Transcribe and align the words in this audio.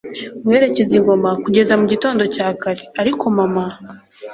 guherekeza 0.43 0.93
ingoma, 0.99 1.29
kugeza 1.43 1.73
mugitondo 1.79 2.23
cya 2.35 2.47
kare. 2.61 2.83
ariko 3.01 3.23
mama 3.37 3.65